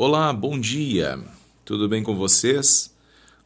Olá, 0.00 0.32
bom 0.32 0.56
dia. 0.60 1.18
Tudo 1.64 1.88
bem 1.88 2.04
com 2.04 2.14
vocês? 2.14 2.94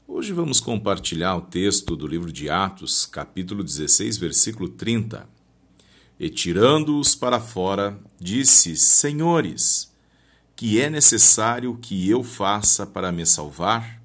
Hoje 0.07 0.35
vamos 0.35 0.61
compartilhar 0.61 1.35
o 1.35 1.41
texto 1.41 1.97
do 1.97 2.07
livro 2.07 2.31
de 2.31 2.51
Atos, 2.51 3.07
capítulo 3.07 3.65
16, 3.65 4.19
versículo 4.19 4.69
30. 4.69 5.27
E 6.21 6.29
tirando-os 6.29 7.15
para 7.15 7.41
fora, 7.41 7.99
disse: 8.21 8.77
Senhores, 8.77 9.91
que 10.55 10.79
é 10.79 10.91
necessário 10.91 11.75
que 11.81 12.07
eu 12.11 12.23
faça 12.23 12.85
para 12.85 13.11
me 13.11 13.25
salvar? 13.25 14.03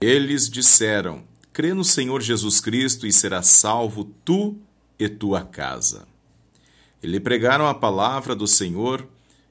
Eles 0.00 0.48
disseram: 0.48 1.22
Crê 1.52 1.74
no 1.74 1.84
Senhor 1.84 2.22
Jesus 2.22 2.62
Cristo 2.62 3.06
e 3.06 3.12
serás 3.12 3.48
salvo 3.48 4.04
tu 4.24 4.56
e 4.98 5.06
tua 5.06 5.42
casa. 5.42 6.08
E 7.02 7.06
lhe 7.06 7.20
pregaram 7.20 7.66
a 7.66 7.74
palavra 7.74 8.34
do 8.34 8.46
Senhor 8.46 9.06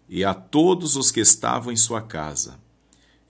e 0.07 0.23
a 0.23 0.33
todos 0.33 0.95
os 0.95 1.11
que 1.11 1.19
estavam 1.19 1.71
em 1.71 1.77
sua 1.77 2.01
casa. 2.01 2.59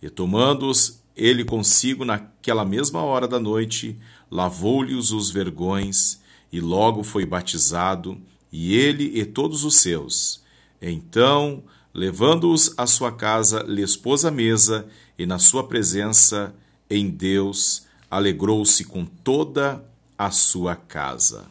E 0.01 0.09
tomando-os 0.09 1.01
ele 1.15 1.45
consigo 1.45 2.03
naquela 2.03 2.65
mesma 2.65 3.01
hora 3.01 3.27
da 3.27 3.39
noite, 3.39 3.97
lavou-lhes 4.29 5.11
os 5.11 5.31
vergões, 5.31 6.19
e 6.51 6.59
logo 6.59 7.03
foi 7.03 7.25
batizado, 7.25 8.19
e 8.51 8.75
ele 8.75 9.17
e 9.17 9.25
todos 9.25 9.63
os 9.63 9.77
seus. 9.77 10.43
Então, 10.81 11.63
levando-os 11.93 12.73
à 12.77 12.85
sua 12.85 13.11
casa, 13.11 13.63
lhes 13.63 13.95
pôs 13.95 14.25
a 14.25 14.31
mesa, 14.31 14.87
e 15.17 15.25
na 15.25 15.39
sua 15.39 15.65
presença, 15.65 16.53
em 16.89 17.09
Deus, 17.09 17.83
alegrou-se 18.11 18.83
com 18.83 19.05
toda 19.05 19.83
a 20.17 20.29
sua 20.31 20.75
casa. 20.75 21.45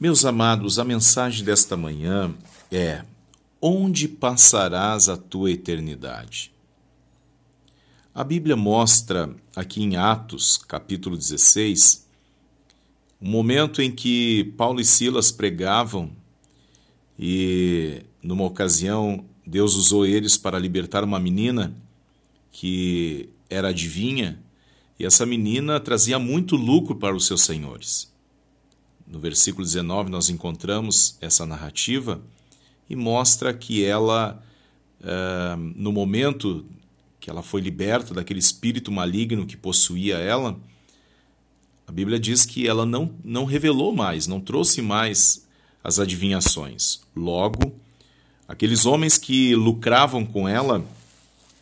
Meus 0.00 0.24
amados, 0.24 0.78
a 0.78 0.84
mensagem 0.84 1.44
desta 1.44 1.76
manhã 1.76 2.34
é: 2.72 3.04
Onde 3.60 4.08
passarás 4.08 5.10
a 5.10 5.16
tua 5.18 5.50
eternidade? 5.50 6.50
A 8.14 8.24
Bíblia 8.24 8.56
mostra 8.56 9.36
aqui 9.54 9.82
em 9.82 9.96
Atos, 9.96 10.56
capítulo 10.56 11.18
16, 11.18 12.06
o 13.20 13.26
momento 13.28 13.82
em 13.82 13.92
que 13.92 14.54
Paulo 14.56 14.80
e 14.80 14.86
Silas 14.86 15.30
pregavam 15.30 16.10
e, 17.18 18.02
numa 18.22 18.44
ocasião, 18.44 19.22
Deus 19.46 19.74
usou 19.74 20.06
eles 20.06 20.38
para 20.38 20.58
libertar 20.58 21.04
uma 21.04 21.20
menina 21.20 21.74
que 22.50 23.28
era 23.50 23.68
adivinha, 23.68 24.40
e 24.98 25.04
essa 25.04 25.26
menina 25.26 25.78
trazia 25.78 26.18
muito 26.18 26.56
lucro 26.56 26.96
para 26.96 27.14
os 27.14 27.26
seus 27.26 27.42
senhores. 27.42 28.10
No 29.10 29.18
versículo 29.18 29.66
19, 29.66 30.08
nós 30.08 30.30
encontramos 30.30 31.16
essa 31.20 31.44
narrativa 31.44 32.22
e 32.88 32.94
mostra 32.94 33.52
que 33.52 33.84
ela, 33.84 34.40
uh, 35.00 35.56
no 35.74 35.90
momento 35.90 36.64
que 37.18 37.28
ela 37.28 37.42
foi 37.42 37.60
liberta 37.60 38.14
daquele 38.14 38.38
espírito 38.38 38.92
maligno 38.92 39.46
que 39.46 39.56
possuía 39.56 40.16
ela, 40.16 40.56
a 41.88 41.92
Bíblia 41.92 42.20
diz 42.20 42.46
que 42.46 42.68
ela 42.68 42.86
não, 42.86 43.12
não 43.24 43.44
revelou 43.44 43.92
mais, 43.92 44.28
não 44.28 44.40
trouxe 44.40 44.80
mais 44.80 45.44
as 45.82 45.98
adivinhações. 45.98 47.00
Logo, 47.16 47.74
aqueles 48.46 48.86
homens 48.86 49.18
que 49.18 49.56
lucravam 49.56 50.24
com 50.24 50.48
ela, 50.48 50.84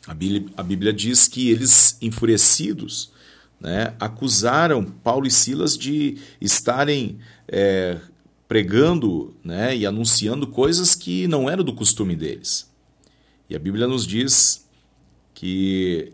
a 0.07 0.13
Bíblia, 0.13 0.53
a 0.55 0.63
Bíblia 0.63 0.93
diz 0.93 1.27
que 1.27 1.49
eles, 1.49 1.97
enfurecidos, 2.03 3.11
né, 3.61 3.95
acusaram 3.99 4.85
Paulo 4.85 5.27
e 5.27 5.31
Silas 5.31 5.77
de 5.77 6.19
estarem 6.41 7.19
é, 7.47 7.99
pregando 8.47 9.35
né, 9.45 9.77
e 9.77 9.85
anunciando 9.85 10.47
coisas 10.47 10.95
que 10.95 11.27
não 11.27 11.51
eram 11.51 11.65
do 11.65 11.75
costume 11.75 12.15
deles. 12.17 12.71
E 13.51 13.57
a 13.57 13.59
Bíblia 13.59 13.87
nos 13.87 14.07
diz 14.07 14.67
que 15.35 16.13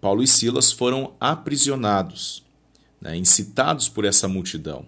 Paulo 0.00 0.22
e 0.22 0.26
Silas 0.26 0.72
foram 0.72 1.14
aprisionados, 1.20 2.42
né, 3.00 3.16
incitados 3.16 3.88
por 3.88 4.04
essa 4.04 4.26
multidão. 4.26 4.84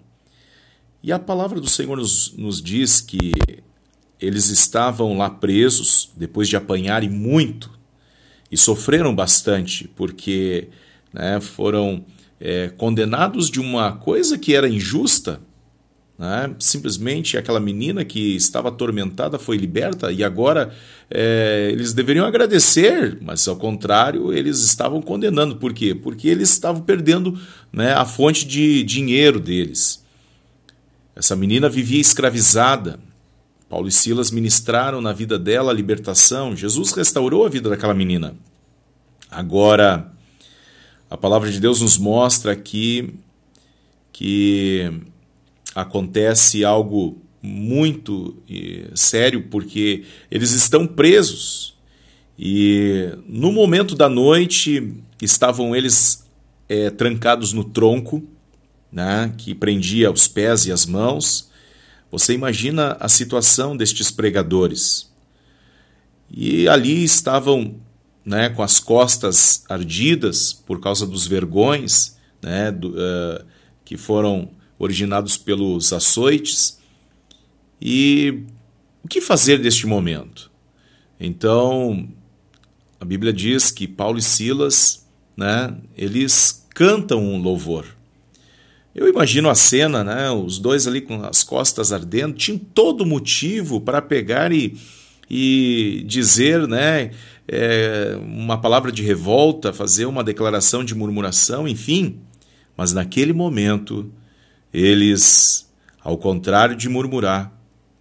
E 1.02 1.12
a 1.12 1.18
palavra 1.18 1.60
do 1.60 1.68
Senhor 1.68 1.96
nos, 1.96 2.32
nos 2.36 2.62
diz 2.62 3.00
que 3.00 3.32
eles 4.20 4.48
estavam 4.48 5.16
lá 5.16 5.28
presos, 5.28 6.10
depois 6.16 6.48
de 6.48 6.56
apanharem 6.56 7.10
muito, 7.10 7.70
e 8.50 8.56
sofreram 8.56 9.14
bastante, 9.14 9.88
porque 9.88 10.68
né, 11.12 11.40
foram 11.40 12.04
é, 12.40 12.68
condenados 12.76 13.50
de 13.50 13.60
uma 13.60 13.92
coisa 13.92 14.38
que 14.38 14.54
era 14.54 14.68
injusta. 14.68 15.40
Né? 16.18 16.54
Simplesmente 16.58 17.36
aquela 17.36 17.58
menina 17.58 18.04
que 18.04 18.36
estava 18.36 18.68
atormentada 18.68 19.38
foi 19.38 19.56
liberta 19.56 20.12
e 20.12 20.22
agora 20.22 20.74
é, 21.10 21.68
eles 21.72 21.92
deveriam 21.92 22.26
agradecer, 22.26 23.18
mas 23.20 23.46
ao 23.48 23.56
contrário, 23.56 24.32
eles 24.32 24.60
estavam 24.60 25.02
condenando. 25.02 25.56
Por 25.56 25.72
quê? 25.72 25.94
Porque 25.94 26.28
eles 26.28 26.50
estavam 26.50 26.82
perdendo 26.82 27.38
né, 27.72 27.92
a 27.92 28.04
fonte 28.04 28.46
de 28.46 28.82
dinheiro 28.82 29.40
deles. 29.40 30.02
Essa 31.14 31.36
menina 31.36 31.68
vivia 31.68 32.00
escravizada. 32.00 32.98
Paulo 33.68 33.88
e 33.88 33.92
Silas 33.92 34.30
ministraram 34.30 35.00
na 35.00 35.12
vida 35.12 35.38
dela 35.38 35.70
a 35.70 35.74
libertação. 35.74 36.56
Jesus 36.56 36.92
restaurou 36.92 37.46
a 37.46 37.48
vida 37.48 37.70
daquela 37.70 37.94
menina. 37.94 38.34
Agora, 39.30 40.11
a 41.12 41.16
palavra 41.18 41.52
de 41.52 41.60
Deus 41.60 41.82
nos 41.82 41.98
mostra 41.98 42.52
aqui 42.52 43.12
que 44.10 44.90
acontece 45.74 46.64
algo 46.64 47.20
muito 47.42 48.42
sério, 48.94 49.42
porque 49.50 50.04
eles 50.30 50.52
estão 50.52 50.86
presos. 50.86 51.76
E 52.38 53.12
no 53.28 53.52
momento 53.52 53.94
da 53.94 54.08
noite 54.08 54.94
estavam 55.20 55.76
eles 55.76 56.26
é, 56.66 56.88
trancados 56.88 57.52
no 57.52 57.64
tronco, 57.64 58.26
né, 58.90 59.34
que 59.36 59.54
prendia 59.54 60.10
os 60.10 60.26
pés 60.26 60.64
e 60.64 60.72
as 60.72 60.86
mãos. 60.86 61.50
Você 62.10 62.32
imagina 62.32 62.96
a 62.98 63.08
situação 63.08 63.76
destes 63.76 64.10
pregadores. 64.10 65.12
E 66.30 66.66
ali 66.68 67.04
estavam 67.04 67.76
né, 68.24 68.48
com 68.50 68.62
as 68.62 68.78
costas 68.78 69.64
ardidas 69.68 70.52
por 70.52 70.80
causa 70.80 71.06
dos 71.06 71.26
vergões 71.26 72.16
né, 72.40 72.70
do, 72.70 72.90
uh, 72.90 73.44
que 73.84 73.96
foram 73.96 74.50
originados 74.78 75.36
pelos 75.36 75.92
açoites. 75.92 76.78
E 77.80 78.44
o 79.04 79.08
que 79.08 79.20
fazer 79.20 79.58
neste 79.58 79.86
momento? 79.86 80.50
Então, 81.18 82.08
a 83.00 83.04
Bíblia 83.04 83.32
diz 83.32 83.70
que 83.70 83.86
Paulo 83.86 84.18
e 84.18 84.22
Silas, 84.22 85.06
né, 85.36 85.74
eles 85.96 86.66
cantam 86.70 87.24
um 87.24 87.40
louvor. 87.40 87.86
Eu 88.94 89.08
imagino 89.08 89.48
a 89.48 89.54
cena, 89.54 90.04
né, 90.04 90.30
os 90.30 90.58
dois 90.58 90.86
ali 90.86 91.00
com 91.00 91.24
as 91.24 91.42
costas 91.42 91.92
ardendo, 91.92 92.34
tinham 92.34 92.58
todo 92.58 93.06
motivo 93.06 93.80
para 93.80 94.02
pegar 94.02 94.52
e, 94.52 94.76
e 95.30 96.04
dizer, 96.06 96.68
né, 96.68 97.12
é, 97.48 98.16
uma 98.20 98.60
palavra 98.60 98.92
de 98.92 99.02
revolta, 99.02 99.72
fazer 99.72 100.06
uma 100.06 100.24
declaração 100.24 100.84
de 100.84 100.94
murmuração, 100.94 101.66
enfim. 101.66 102.18
Mas 102.76 102.92
naquele 102.92 103.32
momento, 103.32 104.10
eles, 104.72 105.68
ao 106.02 106.16
contrário 106.16 106.76
de 106.76 106.88
murmurar, 106.88 107.52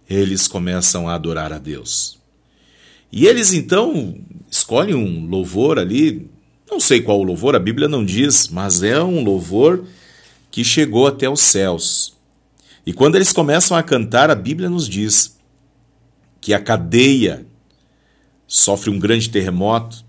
eles 0.08 0.48
começam 0.48 1.08
a 1.08 1.14
adorar 1.14 1.52
a 1.52 1.58
Deus. 1.58 2.18
E 3.10 3.26
eles 3.26 3.52
então 3.52 4.16
escolhem 4.50 4.94
um 4.94 5.26
louvor 5.26 5.78
ali, 5.78 6.30
não 6.70 6.80
sei 6.80 7.02
qual 7.02 7.20
o 7.20 7.24
louvor, 7.24 7.54
a 7.54 7.58
Bíblia 7.58 7.88
não 7.88 8.04
diz, 8.04 8.48
mas 8.48 8.82
é 8.82 9.02
um 9.02 9.22
louvor 9.22 9.84
que 10.50 10.64
chegou 10.64 11.06
até 11.06 11.28
os 11.28 11.40
céus. 11.40 12.16
E 12.86 12.92
quando 12.92 13.16
eles 13.16 13.32
começam 13.32 13.76
a 13.76 13.82
cantar, 13.82 14.30
a 14.30 14.34
Bíblia 14.34 14.68
nos 14.68 14.88
diz 14.88 15.36
que 16.40 16.52
a 16.52 16.58
cadeia 16.58 17.46
sofre 18.52 18.90
um 18.90 18.98
grande 18.98 19.30
terremoto, 19.30 20.04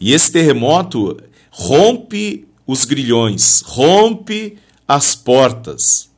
e 0.00 0.12
esse 0.12 0.32
terremoto 0.32 1.16
rompe 1.48 2.48
os 2.66 2.84
grilhões, 2.84 3.60
rompe 3.64 4.58
as 4.86 5.14
portas, 5.14 6.10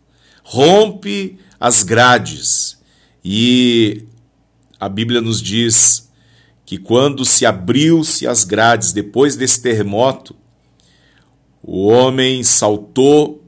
rompe 0.42 1.38
as 1.60 1.82
grades. 1.82 2.78
E 3.22 4.06
a 4.80 4.88
Bíblia 4.88 5.20
nos 5.20 5.42
diz 5.42 6.10
que 6.64 6.78
quando 6.78 7.26
se 7.26 7.44
abriu-se 7.44 8.26
as 8.26 8.42
grades 8.42 8.94
depois 8.94 9.36
desse 9.36 9.60
terremoto, 9.60 10.34
o 11.62 11.88
homem 11.88 12.42
saltou 12.42 13.44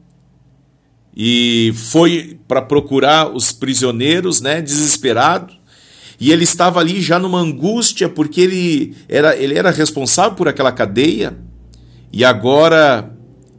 e 1.17 1.73
foi 1.75 2.39
para 2.47 2.61
procurar 2.61 3.35
os 3.35 3.53
prisioneiros, 3.53 4.43
né, 4.43 4.61
desesperado. 4.61 5.58
E 6.21 6.33
ele 6.33 6.45
estava 6.45 6.81
ali 6.81 7.01
já 7.01 7.19
numa 7.19 7.39
angústia, 7.39 8.09
porque 8.09 8.41
ele 8.41 8.97
era, 9.09 9.37
ele 9.37 9.57
era 9.57 9.71
responsável 9.71 10.35
por 10.35 10.49
aquela 10.49 10.73
cadeia. 10.73 11.39
E 12.13 12.25
agora 12.25 13.15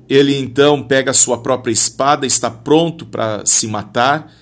ele 0.09 0.35
então 0.35 0.83
pega 0.83 1.11
a 1.11 1.13
sua 1.13 1.38
própria 1.38 1.71
espada, 1.71 2.25
está 2.25 2.50
pronto 2.50 3.06
para 3.06 3.45
se 3.45 3.67
matar, 3.67 4.33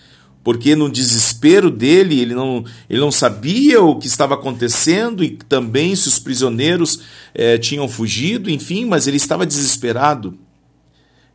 porque 0.42 0.78
no 0.78 0.90
desespero 0.90 1.70
dele, 1.70 2.22
ele 2.22 2.34
não, 2.34 2.64
ele 2.90 3.02
não 3.02 3.12
sabia 3.12 3.84
o 3.84 4.00
que 4.00 4.08
estava 4.08 4.34
acontecendo 4.34 5.22
e 5.22 5.32
também 5.32 5.94
se 5.94 6.08
os 6.08 6.18
prisioneiros 6.18 7.02
eh, 7.36 7.58
tinham 7.58 7.88
fugido, 7.90 8.50
enfim, 8.50 8.86
mas 8.86 9.08
ele 9.08 9.18
estava 9.18 9.46
desesperado. 9.46 10.40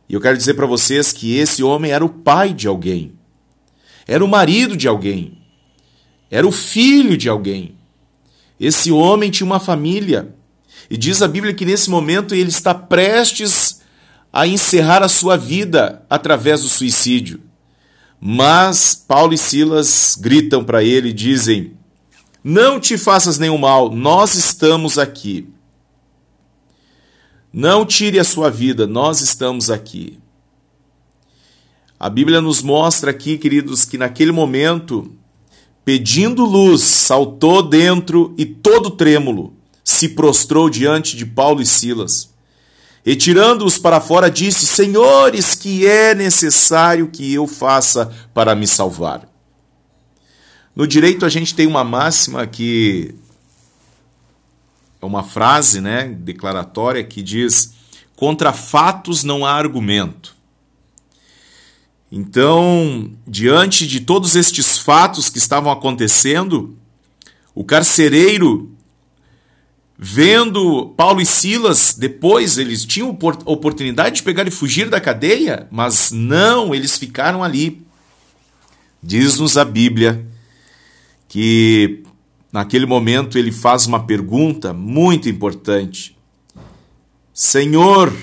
E 0.09 0.15
eu 0.15 0.19
quero 0.19 0.35
dizer 0.35 0.55
para 0.55 0.65
vocês 0.65 1.13
que 1.13 1.37
esse 1.37 1.61
homem 1.63 1.91
era 1.91 2.03
o 2.03 2.09
pai 2.09 2.53
de 2.53 2.67
alguém, 2.67 3.13
era 4.07 4.25
o 4.25 4.27
marido 4.27 4.75
de 4.75 4.87
alguém, 4.87 5.42
era 6.33 6.47
o 6.47 6.51
filho 6.51 7.15
de 7.15 7.29
alguém. 7.29 7.75
Esse 8.59 8.91
homem 8.91 9.29
tinha 9.29 9.45
uma 9.45 9.59
família. 9.59 10.33
E 10.89 10.97
diz 10.97 11.21
a 11.21 11.27
Bíblia 11.27 11.53
que 11.53 11.63
nesse 11.63 11.91
momento 11.91 12.33
ele 12.33 12.49
está 12.49 12.73
prestes 12.73 13.81
a 14.31 14.47
encerrar 14.47 15.03
a 15.03 15.07
sua 15.07 15.37
vida 15.37 16.03
através 16.09 16.63
do 16.63 16.69
suicídio. 16.69 17.39
Mas 18.19 18.95
Paulo 18.95 19.35
e 19.35 19.37
Silas 19.37 20.17
gritam 20.19 20.63
para 20.63 20.83
ele 20.83 21.09
e 21.09 21.13
dizem: 21.13 21.73
Não 22.43 22.79
te 22.79 22.97
faças 22.97 23.37
nenhum 23.37 23.59
mal, 23.59 23.91
nós 23.91 24.33
estamos 24.33 24.97
aqui. 24.97 25.47
Não 27.53 27.85
tire 27.85 28.17
a 28.17 28.23
sua 28.23 28.49
vida, 28.49 28.87
nós 28.87 29.21
estamos 29.21 29.69
aqui. 29.69 30.17
A 31.99 32.09
Bíblia 32.09 32.41
nos 32.41 32.63
mostra 32.63 33.11
aqui, 33.11 33.37
queridos, 33.37 33.85
que 33.85 33.99
naquele 33.99 34.31
momento, 34.31 35.15
pedindo 35.85 36.45
luz, 36.45 36.81
saltou 36.81 37.61
dentro 37.61 38.33
e 38.37 38.45
todo 38.45 38.91
trêmulo 38.91 39.53
se 39.83 40.09
prostrou 40.09 40.69
diante 40.69 41.17
de 41.17 41.25
Paulo 41.25 41.61
e 41.61 41.65
Silas. 41.65 42.29
E 43.05 43.15
tirando-os 43.15 43.77
para 43.77 43.99
fora, 43.99 44.31
disse: 44.31 44.65
Senhores, 44.65 45.55
que 45.55 45.85
é 45.85 46.15
necessário 46.15 47.09
que 47.09 47.33
eu 47.33 47.45
faça 47.45 48.13
para 48.33 48.55
me 48.55 48.65
salvar? 48.65 49.27
No 50.75 50.87
direito, 50.87 51.25
a 51.25 51.29
gente 51.29 51.53
tem 51.53 51.67
uma 51.67 51.83
máxima 51.83 52.47
que 52.47 53.13
é 55.01 55.05
uma 55.05 55.21
frase 55.21 55.81
né, 55.81 56.07
declaratória 56.07 57.03
que 57.03 57.21
diz: 57.21 57.73
contra 58.15 58.53
fatos 58.53 59.23
não 59.23 59.45
há 59.45 59.51
argumento. 59.51 60.33
Então, 62.15 63.09
diante 63.25 63.87
de 63.87 64.01
todos 64.01 64.35
estes 64.35 64.77
fatos 64.77 65.31
que 65.31 65.39
estavam 65.39 65.71
acontecendo, 65.71 66.77
o 67.55 67.63
carcereiro, 67.63 68.71
vendo 69.97 70.93
Paulo 70.95 71.21
e 71.21 71.25
Silas, 71.25 71.95
depois 71.97 72.59
eles 72.59 72.85
tinham 72.85 73.17
oportunidade 73.45 74.17
de 74.17 74.23
pegar 74.23 74.47
e 74.47 74.51
fugir 74.51 74.89
da 74.89 75.01
cadeia, 75.01 75.67
mas 75.71 76.11
não, 76.11 76.75
eles 76.75 76.97
ficaram 76.97 77.43
ali. 77.43 77.81
Diz-nos 79.01 79.57
a 79.57 79.65
Bíblia 79.65 80.25
que 81.27 82.03
Naquele 82.53 82.85
momento 82.85 83.39
ele 83.39 83.51
faz 83.51 83.87
uma 83.87 84.05
pergunta 84.05 84.71
muito 84.73 85.27
importante: 85.27 86.15
Senhor, 87.33 88.15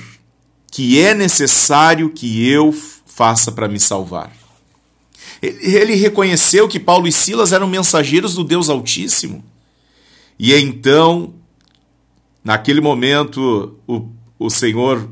que 0.71 1.01
é 1.01 1.13
necessário 1.13 2.11
que 2.11 2.49
eu 2.49 2.73
faça 3.21 3.53
para 3.53 3.69
me 3.69 3.79
salvar? 3.79 4.33
Ele 5.43 5.95
reconheceu 5.95 6.67
que 6.67 6.81
Paulo 6.81 7.07
e 7.07 7.13
Silas 7.13 7.53
eram 7.53 7.67
mensageiros 7.67 8.35
do 8.35 8.43
Deus 8.43 8.71
Altíssimo. 8.71 9.45
E 10.39 10.55
então, 10.55 11.35
naquele 12.43 12.81
momento, 12.81 13.79
o, 13.87 14.09
o 14.39 14.49
Senhor 14.49 15.07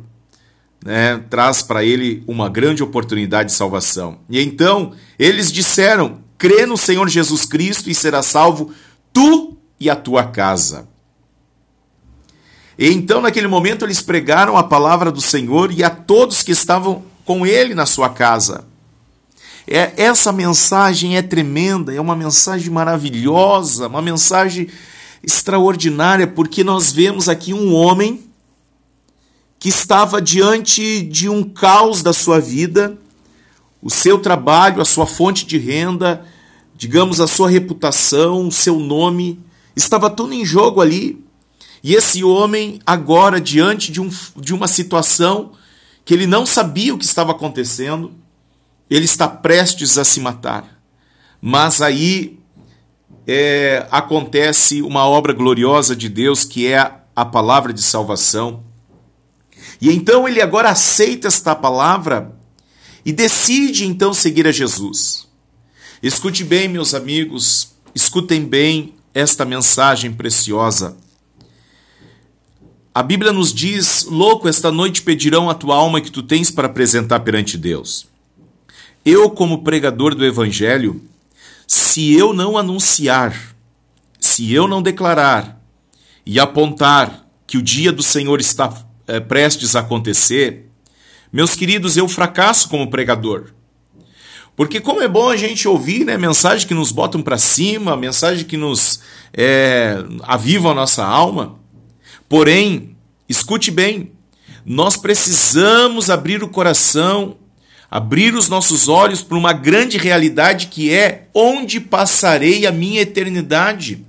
né, 0.83 1.23
traz 1.29 1.63
para 1.63 1.85
ele 1.85 2.23
uma 2.27 2.49
grande 2.49 2.83
oportunidade 2.83 3.51
de 3.51 3.55
salvação. 3.55 4.21
E 4.31 4.41
então, 4.41 4.95
eles 5.19 5.53
disseram: 5.53 6.21
crê 6.39 6.65
no 6.65 6.79
Senhor 6.79 7.07
Jesus 7.11 7.45
Cristo 7.45 7.91
e 7.91 7.95
será 7.95 8.23
salvo 8.23 8.73
tu 9.13 9.55
e 9.79 9.91
a 9.91 9.97
tua 9.97 10.25
casa. 10.25 10.89
E 12.79 12.89
então, 12.91 13.21
naquele 13.21 13.49
momento, 13.49 13.85
eles 13.85 14.01
pregaram 14.01 14.57
a 14.57 14.63
palavra 14.63 15.13
do 15.13 15.21
Senhor 15.21 15.71
e 15.71 15.85
a 15.85 15.91
todos 15.91 16.43
que 16.43 16.53
estavam 16.53 17.05
com 17.29 17.47
ele 17.47 17.75
na 17.75 17.85
sua 17.85 18.09
casa. 18.09 18.65
É, 19.67 19.93
essa 19.99 20.33
mensagem 20.33 21.19
é 21.19 21.21
tremenda, 21.21 21.93
é 21.93 22.01
uma 22.01 22.17
mensagem 22.17 22.71
maravilhosa, 22.71 23.87
uma 23.87 24.01
mensagem 24.01 24.67
extraordinária, 25.23 26.27
porque 26.27 26.65
nós 26.65 26.91
vemos 26.91 27.29
aqui 27.29 27.53
um 27.53 27.75
homem 27.75 28.25
que 29.59 29.69
estava 29.69 30.23
diante 30.23 31.03
de 31.03 31.29
um 31.29 31.45
caos 31.45 32.03
da 32.03 32.15
sua 32.15 32.41
vida, 32.41 32.97
o 33.83 33.91
seu 33.91 34.19
trabalho, 34.19 34.81
a 34.81 34.87
sua 34.87 35.05
fonte 35.05 35.45
de 35.45 35.59
renda, 35.59 36.25
digamos, 36.75 37.21
a 37.21 37.27
sua 37.27 37.51
reputação, 37.51 38.49
o 38.49 38.53
seu 38.53 38.81
nome, 38.81 39.39
estava 39.77 40.09
tudo 40.09 40.33
em 40.33 40.47
jogo 40.47 40.81
ali. 40.81 41.23
E 41.85 41.95
esse 41.95 42.25
homem, 42.25 42.81
agora, 42.87 43.39
diante 43.39 43.93
de, 43.93 44.01
um, 44.01 44.09
de 44.35 44.55
uma 44.55 44.67
situação 44.67 45.58
que 46.09 46.15
ele 46.15 46.27
não 46.27 46.47
sabia 46.47 46.95
o 46.95 46.97
que 46.97 47.05
estava 47.05 47.33
acontecendo, 47.33 48.15
ele 48.89 49.05
está 49.05 49.29
prestes 49.29 49.99
a 49.99 50.07
se 50.07 50.21
matar. 50.21 50.81
Mas 51.39 51.83
aí 51.83 52.39
é, 53.27 53.87
acontece 53.91 54.81
uma 54.81 55.05
obra 55.07 55.35
gloriosa 55.35 55.95
de 55.95 56.09
Deus, 56.09 56.45
que 56.45 56.67
é 56.67 56.79
a, 56.79 56.99
a 57.15 57.27
palavra 57.27 57.75
de 57.75 57.83
salvação. 57.83 58.65
E 59.83 59.91
então 59.91 60.27
ele 60.27 60.41
agora 60.41 60.71
aceita 60.71 61.29
esta 61.29 61.55
palavra 61.55 62.35
e 63.05 63.13
decide 63.13 63.85
então 63.85 64.15
seguir 64.15 64.47
a 64.47 64.51
Jesus. 64.51 65.29
Escute 66.03 66.43
bem, 66.43 66.69
meus 66.69 66.95
amigos, 66.95 67.75
escutem 67.95 68.47
bem 68.47 68.95
esta 69.13 69.45
mensagem 69.45 70.11
preciosa. 70.15 70.97
A 72.99 73.03
Bíblia 73.05 73.31
nos 73.31 73.55
diz: 73.55 74.09
Louco, 74.11 74.49
esta 74.49 74.73
noite 74.73 75.03
pedirão 75.03 75.49
a 75.49 75.55
tua 75.55 75.77
alma 75.77 76.01
que 76.01 76.11
tu 76.11 76.21
tens 76.21 76.51
para 76.51 76.67
apresentar 76.67 77.21
perante 77.21 77.57
Deus. 77.57 78.09
Eu, 79.05 79.31
como 79.31 79.63
pregador 79.63 80.17
do 80.17 80.27
Evangelho, 80.27 81.01
se 81.65 82.13
eu 82.15 82.33
não 82.33 82.59
anunciar, 82.59 83.55
se 84.19 84.53
eu 84.53 84.67
não 84.67 84.83
declarar 84.83 85.63
e 86.27 86.41
apontar 86.41 87.25
que 87.47 87.57
o 87.57 87.63
dia 87.63 87.93
do 87.93 88.03
Senhor 88.03 88.41
está 88.41 88.77
é, 89.07 89.21
prestes 89.21 89.77
a 89.77 89.81
acontecer, 89.81 90.69
meus 91.33 91.55
queridos, 91.55 91.97
eu 91.97 92.09
fracasso 92.09 92.69
como 92.69 92.91
pregador. 92.91 93.53
Porque 94.57 94.81
como 94.81 95.03
é 95.03 95.07
bom 95.07 95.31
a 95.31 95.37
gente 95.37 95.69
ouvir 95.69 96.05
né, 96.05 96.19
mensagens 96.19 96.65
que 96.65 96.75
nos 96.75 96.91
botam 96.91 97.23
para 97.23 97.39
cima, 97.39 97.97
mensagens 97.97 98.43
que 98.43 98.57
nos 98.57 98.99
é, 99.33 99.99
avivam 100.25 100.73
a 100.73 100.75
nossa 100.75 101.05
alma. 101.05 101.58
Porém, 102.29 102.97
escute 103.29 103.71
bem, 103.71 104.13
nós 104.65 104.99
precisamos 104.99 106.11
abrir 106.11 106.43
o 106.43 106.49
coração, 106.49 107.39
abrir 107.91 108.35
os 108.35 108.51
nossos 108.51 108.87
olhos 108.87 109.23
para 109.23 109.39
uma 109.39 109.55
grande 109.55 109.97
realidade 109.97 110.67
que 110.67 110.93
é 110.93 111.29
onde 111.33 111.81
passarei 111.81 112.67
a 112.67 112.73
minha 112.73 113.01
eternidade. 113.01 114.05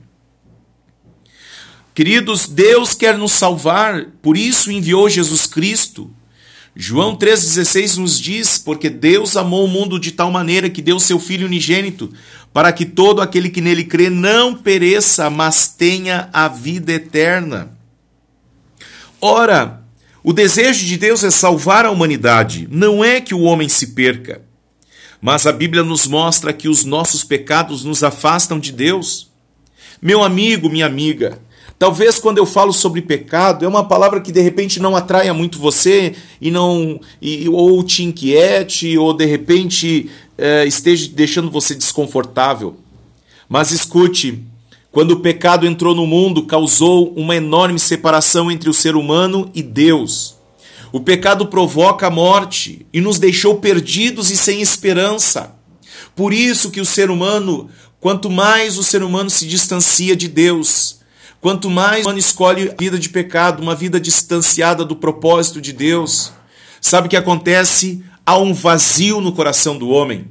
Queridos, 1.96 2.48
Deus 2.48 2.94
quer 2.94 3.18
nos 3.18 3.32
salvar, 3.32 4.06
por 4.22 4.36
isso 4.36 4.70
enviou 4.70 5.10
Jesus 5.10 5.46
Cristo. 5.46 6.12
João 6.76 7.18
3,16 7.18 7.98
nos 7.98 8.20
diz: 8.20 8.58
Porque 8.58 8.90
Deus 8.90 9.36
amou 9.38 9.66
o 9.66 9.68
mundo 9.68 10.00
de 10.00 10.12
tal 10.12 10.30
maneira 10.32 10.70
que 10.70 10.82
deu 10.82 11.00
seu 11.00 11.20
Filho 11.20 11.46
unigênito, 11.46 12.14
para 12.54 12.72
que 12.72 12.86
todo 12.86 13.22
aquele 13.22 13.50
que 13.50 13.62
nele 13.62 13.84
crê 13.84 14.10
não 14.10 14.56
pereça, 14.56 15.30
mas 15.30 15.68
tenha 15.68 16.30
a 16.32 16.48
vida 16.48 16.92
eterna. 16.94 17.79
Ora, 19.22 19.84
o 20.24 20.34
desejo 20.34 20.86
de 20.86 20.98
Deus 20.98 21.24
é 21.24 21.32
salvar 21.32 21.86
a 21.86 21.92
humanidade, 21.92 22.68
não 22.72 23.04
é 23.04 23.20
que 23.20 23.34
o 23.34 23.42
homem 23.42 23.68
se 23.68 23.88
perca. 23.88 24.42
Mas 25.22 25.46
a 25.46 25.52
Bíblia 25.52 25.84
nos 25.84 26.08
mostra 26.08 26.54
que 26.54 26.70
os 26.70 26.86
nossos 26.86 27.24
pecados 27.24 27.84
nos 27.84 28.04
afastam 28.04 28.60
de 28.60 28.72
Deus. 28.72 29.30
Meu 30.02 30.24
amigo, 30.24 30.70
minha 30.70 30.86
amiga, 30.86 31.40
Talvez 31.80 32.20
quando 32.20 32.40
eu 32.40 32.46
falo 32.46 32.74
sobre 32.74 33.02
pecado, 33.02 33.64
é 33.64 33.68
uma 33.68 33.86
palavra 33.86 34.20
que 34.20 34.34
de 34.34 34.42
repente 34.42 34.82
não 34.82 34.98
atraia 34.98 35.34
muito 35.34 35.58
você 35.58 36.14
e 36.42 36.52
não 36.52 37.00
e, 37.22 37.48
ou 37.48 37.82
te 37.82 38.04
inquiete 38.04 38.98
ou 38.98 39.14
de 39.14 39.24
repente 39.24 40.10
é, 40.38 40.66
esteja 40.66 41.10
deixando 41.14 41.50
você 41.50 41.74
desconfortável. 41.74 42.76
Mas 43.48 43.72
escute, 43.72 44.44
quando 44.92 45.12
o 45.12 45.20
pecado 45.20 45.68
entrou 45.68 45.94
no 45.94 46.08
mundo, 46.08 46.44
causou 46.44 47.14
uma 47.16 47.36
enorme 47.36 47.80
separação 47.80 48.50
entre 48.50 48.70
o 48.70 48.74
ser 48.74 48.96
humano 48.96 49.50
e 49.54 49.62
Deus. 49.62 50.36
O 50.92 51.00
pecado 51.00 51.46
provoca 51.46 52.08
a 52.08 52.12
morte 52.12 52.86
e 52.92 53.00
nos 53.00 53.20
deixou 53.20 53.58
perdidos 53.58 54.32
e 54.32 54.38
sem 54.38 54.62
esperança. 54.62 55.56
Por 56.16 56.34
isso 56.34 56.72
que 56.72 56.82
o 56.82 56.86
ser 56.86 57.12
humano, 57.12 57.70
quanto 58.00 58.30
mais 58.30 58.78
o 58.78 58.84
ser 58.84 59.04
humano 59.04 59.30
se 59.30 59.48
distancia 59.48 60.16
de 60.16 60.28
Deus, 60.28 61.00
Quanto 61.42 61.70
mais 61.70 62.00
o 62.00 62.02
humano 62.02 62.20
escolhe 62.20 62.70
a 62.70 62.76
vida 62.78 63.00
de 63.00 63.08
pecado, 63.08 63.62
uma 63.62 63.74
vida 63.74 63.98
distanciada 63.98 64.84
do 64.84 64.96
propósito 64.96 65.62
de 65.62 65.72
Deus, 65.72 66.34
sabe 66.82 67.08
o 67.08 67.10
que 67.10 67.16
acontece? 67.16 68.04
Há 68.26 68.38
um 68.38 68.54
vazio 68.54 69.22
no 69.22 69.32
coração 69.32 69.78
do 69.78 69.88
homem. 69.90 70.28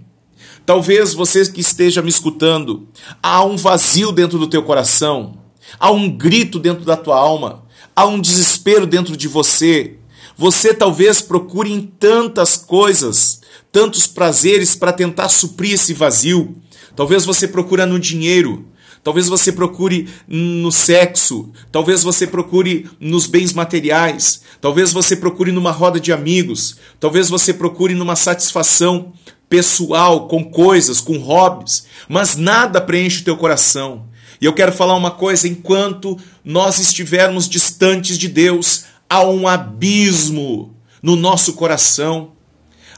Talvez 0.68 1.14
você 1.14 1.50
que 1.50 1.62
esteja 1.62 2.02
me 2.02 2.10
escutando, 2.10 2.86
há 3.22 3.42
um 3.42 3.56
vazio 3.56 4.12
dentro 4.12 4.38
do 4.38 4.46
teu 4.46 4.62
coração, 4.62 5.38
há 5.80 5.90
um 5.90 6.10
grito 6.10 6.58
dentro 6.58 6.84
da 6.84 6.94
tua 6.94 7.16
alma, 7.16 7.64
há 7.96 8.04
um 8.04 8.20
desespero 8.20 8.86
dentro 8.86 9.16
de 9.16 9.26
você. 9.28 9.94
Você 10.36 10.74
talvez 10.74 11.22
procure 11.22 11.72
em 11.72 11.80
tantas 11.80 12.58
coisas, 12.58 13.40
tantos 13.72 14.06
prazeres 14.06 14.76
para 14.76 14.92
tentar 14.92 15.30
suprir 15.30 15.72
esse 15.72 15.94
vazio. 15.94 16.54
Talvez 16.94 17.24
você 17.24 17.48
procure 17.48 17.86
no 17.86 17.98
dinheiro, 17.98 18.66
Talvez 19.02 19.28
você 19.28 19.52
procure 19.52 20.06
no 20.26 20.70
sexo, 20.70 21.50
talvez 21.72 22.02
você 22.02 22.26
procure 22.26 22.90
nos 23.00 23.26
bens 23.26 23.54
materiais, 23.54 24.42
talvez 24.60 24.92
você 24.92 25.16
procure 25.16 25.50
numa 25.50 25.70
roda 25.70 25.98
de 25.98 26.12
amigos, 26.12 26.76
talvez 27.00 27.30
você 27.30 27.54
procure 27.54 27.94
numa 27.94 28.16
satisfação 28.16 29.14
pessoal 29.48 30.28
com 30.28 30.44
coisas, 30.44 31.00
com 31.00 31.18
hobbies, 31.18 31.86
mas 32.08 32.36
nada 32.36 32.80
preenche 32.80 33.20
o 33.20 33.24
teu 33.24 33.36
coração. 33.36 34.06
E 34.40 34.44
eu 34.44 34.52
quero 34.52 34.72
falar 34.72 34.94
uma 34.94 35.10
coisa: 35.10 35.48
enquanto 35.48 36.18
nós 36.44 36.78
estivermos 36.78 37.48
distantes 37.48 38.18
de 38.18 38.28
Deus, 38.28 38.84
há 39.08 39.22
um 39.24 39.48
abismo 39.48 40.74
no 41.02 41.16
nosso 41.16 41.54
coração. 41.54 42.32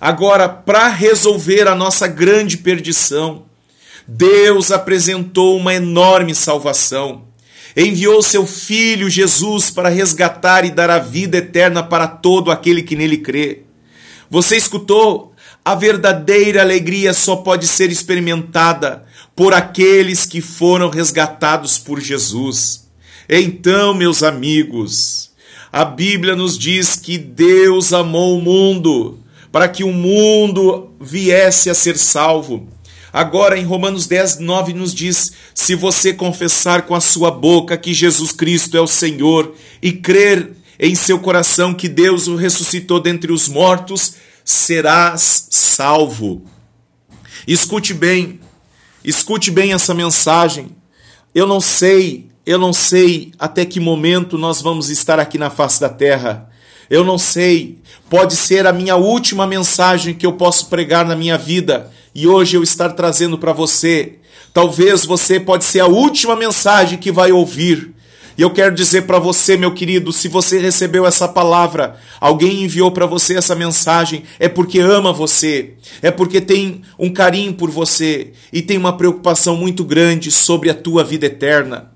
Agora, 0.01 0.49
para 0.49 0.89
resolver 0.89 1.69
a 1.69 1.75
nossa 1.75 2.07
grande 2.07 2.57
perdição, 2.57 3.45
Deus 4.09 4.73
apresentou 4.73 5.57
uma 5.57 5.75
enorme 5.75 6.35
salvação. 6.35 7.25
Enviou 7.77 8.21
seu 8.23 8.47
filho 8.47 9.09
Jesus 9.09 9.71
para 9.71 9.89
resgatar 9.89 10.65
e 10.65 10.71
dar 10.71 10.91
a 10.91 10.99
vida 10.99 11.37
eterna 11.37 11.83
para 11.83 12.09
todo 12.09 12.51
aquele 12.51 12.83
que 12.83 12.97
nele 12.97 13.19
crê. 13.19 13.63
Você 14.29 14.57
escutou? 14.57 15.30
A 15.65 15.75
verdadeira 15.75 16.63
alegria 16.63 17.13
só 17.13 17.37
pode 17.37 17.67
ser 17.67 17.91
experimentada 17.91 19.05
por 19.37 19.53
aqueles 19.53 20.25
que 20.25 20.41
foram 20.41 20.89
resgatados 20.89 21.79
por 21.79 22.01
Jesus. 22.01 22.89
Então, 23.29 23.95
meus 23.95 24.23
amigos, 24.23 25.31
a 25.73 25.85
Bíblia 25.85 26.35
nos 26.35 26.59
diz 26.59 26.97
que 26.97 27.19
Deus 27.19 27.93
amou 27.93 28.39
o 28.39 28.43
mundo 28.43 29.19
para 29.53 29.69
que 29.69 29.85
o 29.85 29.93
mundo 29.93 30.91
viesse 31.01 31.69
a 31.69 31.75
ser 31.75 31.99
salvo. 31.99 32.69
Agora, 33.13 33.59
em 33.59 33.65
Romanos 33.65 34.07
10, 34.07 34.39
9, 34.39 34.73
nos 34.73 34.95
diz: 34.95 35.33
Se 35.55 35.75
você 35.75 36.13
confessar 36.13 36.83
com 36.83 36.95
a 36.95 37.01
sua 37.01 37.31
boca 37.31 37.77
que 37.77 37.93
Jesus 37.93 38.33
Cristo 38.33 38.77
é 38.77 38.81
o 38.81 38.87
Senhor 38.87 39.55
e 39.83 39.93
crer 39.93 40.53
em 40.79 40.95
seu 40.95 41.19
coração 41.19 41.75
que 41.75 41.89
Deus 41.89 42.29
o 42.29 42.37
ressuscitou 42.37 43.01
dentre 43.01 43.33
os 43.33 43.49
mortos, 43.49 44.15
serás 44.45 45.47
salvo. 45.51 46.43
Escute 47.47 47.95
bem, 47.95 48.41
escute 49.05 49.51
bem 49.51 49.73
essa 49.73 49.95
mensagem. 49.95 50.77
Eu 51.35 51.47
não 51.47 51.61
sei, 51.61 52.29
eu 52.45 52.59
não 52.59 52.73
sei 52.73 53.33
até 53.39 53.65
que 53.65 53.81
momento 53.81 54.37
nós 54.37 54.61
vamos 54.61 54.91
estar 54.91 55.19
aqui 55.19 55.39
na 55.39 55.51
face 55.51 55.81
da 55.81 55.89
terra. 55.89 56.49
Eu 56.89 57.05
não 57.05 57.17
sei, 57.17 57.79
pode 58.09 58.35
ser 58.35 58.67
a 58.67 58.73
minha 58.73 58.97
última 58.97 59.47
mensagem 59.47 60.13
que 60.13 60.27
eu 60.27 60.33
posso 60.33 60.67
pregar 60.67 61.07
na 61.07 61.15
minha 61.15 61.39
vida 61.39 61.91
e 62.13 62.27
hoje 62.27 62.57
eu 62.57 62.63
estar 62.63 62.91
trazendo 62.91 63.39
para 63.39 63.53
você. 63.53 64.19
Talvez 64.53 65.05
você 65.05 65.39
pode 65.39 65.65
ser 65.65 65.81
a 65.81 65.87
última 65.87 66.35
mensagem 66.35 66.99
que 66.99 67.13
vai 67.13 67.31
ouvir. 67.31 67.95
E 68.37 68.43
eu 68.43 68.51
quero 68.51 68.75
dizer 68.75 69.03
para 69.03 69.19
você, 69.19 69.57
meu 69.57 69.73
querido, 69.73 70.13
se 70.13 70.29
você 70.29 70.59
recebeu 70.59 71.07
essa 71.07 71.29
palavra, 71.29 71.97
alguém 72.21 72.65
enviou 72.65 72.91
para 72.91 73.07
você 73.07 73.37
essa 73.37 73.55
mensagem, 73.55 74.23
é 74.39 74.49
porque 74.49 74.79
ama 74.79 75.13
você, 75.13 75.75
é 76.01 76.11
porque 76.11 76.41
tem 76.41 76.83
um 76.99 77.13
carinho 77.13 77.55
por 77.55 77.71
você 77.71 78.33
e 78.53 78.63
tem 78.63 78.79
uma 78.79 78.97
preocupação 78.97 79.57
muito 79.57 79.85
grande 79.85 80.31
sobre 80.31 80.71
a 80.71 80.75
tua 80.75 81.05
vida 81.05 81.27
eterna. 81.27 81.90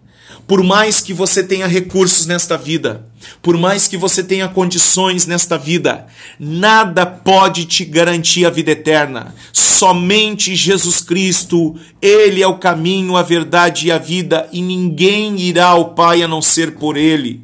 Por 0.46 0.62
mais 0.62 1.00
que 1.00 1.14
você 1.14 1.42
tenha 1.42 1.66
recursos 1.66 2.26
nesta 2.26 2.56
vida, 2.56 3.06
por 3.40 3.56
mais 3.56 3.88
que 3.88 3.96
você 3.96 4.22
tenha 4.22 4.46
condições 4.46 5.26
nesta 5.26 5.56
vida, 5.56 6.06
nada 6.38 7.06
pode 7.06 7.64
te 7.64 7.82
garantir 7.84 8.44
a 8.44 8.50
vida 8.50 8.72
eterna. 8.72 9.34
Somente 9.52 10.54
Jesus 10.54 11.00
Cristo, 11.00 11.74
Ele 12.00 12.42
é 12.42 12.46
o 12.46 12.58
caminho, 12.58 13.16
a 13.16 13.22
verdade 13.22 13.86
e 13.86 13.92
a 13.92 13.96
vida, 13.96 14.46
e 14.52 14.60
ninguém 14.60 15.40
irá 15.40 15.68
ao 15.68 15.94
Pai 15.94 16.22
a 16.22 16.28
não 16.28 16.42
ser 16.42 16.72
por 16.72 16.98
Ele. 16.98 17.42